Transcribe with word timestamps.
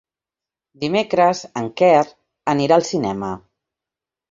Dimecres 0.83 1.41
en 1.61 1.69
Quer 1.83 1.93
anirà 2.55 2.81
al 2.81 2.89
cinema. 2.91 3.33